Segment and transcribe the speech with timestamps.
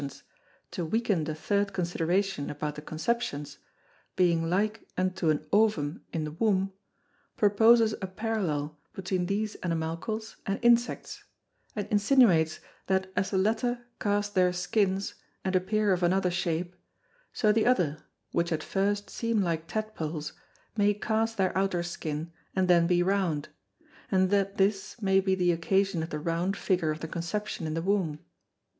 [0.71, 3.59] _to weaken the third Consideration about the Conceptions,
[4.15, 6.73] being like unto an Ovum in the Womb,
[7.37, 11.25] proposes a Parallel between these Animalcles and Insects;
[11.75, 15.13] and insinuates, that as the latter cast their Skins,
[15.45, 16.75] and appear of another Shape,
[17.31, 17.99] so the other
[18.31, 20.33] which at first seem like Tadpoles,
[20.75, 23.49] may cast their outer Skin, and then be round;
[24.09, 27.75] and that this may be the occasion of the round Figure of the Conception in
[27.75, 28.17] the Womb.